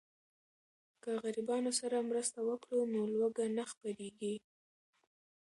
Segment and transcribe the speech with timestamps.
[1.03, 4.35] که غریبانو سره مرسته وکړو نو لوږه نه خپریږي.